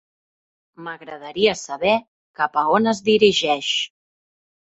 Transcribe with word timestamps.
M'agradaria 0.85 1.53
saber 1.59 1.93
cap 2.41 2.59
a 2.61 2.63
on 2.79 2.93
es 2.93 3.03
dirigeix. 3.11 3.71